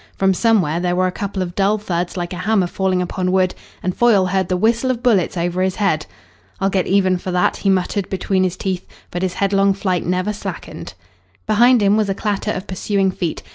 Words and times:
From 0.15 0.33
somewhere 0.33 0.79
there 0.79 0.95
were 0.95 1.05
a 1.05 1.11
couple 1.11 1.43
of 1.43 1.53
dull 1.53 1.77
thuds 1.77 2.17
like 2.17 2.33
a 2.33 2.37
hammer 2.37 2.65
falling 2.65 3.03
upon 3.03 3.31
wood, 3.31 3.53
and 3.83 3.95
Foyle 3.95 4.25
heard 4.25 4.47
the 4.49 4.57
whistle 4.57 4.89
of 4.89 5.03
bullets 5.03 5.37
over 5.37 5.61
his 5.61 5.75
head. 5.75 6.07
"I'll 6.59 6.71
get 6.71 6.87
even 6.87 7.19
for 7.19 7.29
that," 7.29 7.57
he 7.57 7.69
muttered 7.69 8.09
between 8.09 8.43
his 8.43 8.57
teeth, 8.57 8.87
but 9.11 9.21
his 9.21 9.35
headlong 9.35 9.73
flight 9.75 10.03
never 10.03 10.33
slackened. 10.33 10.95
Behind 11.45 11.83
him 11.83 11.97
was 11.97 12.09
a 12.09 12.15
clatter 12.15 12.49
of 12.49 12.65
pursuing 12.65 13.11
feet. 13.11 13.43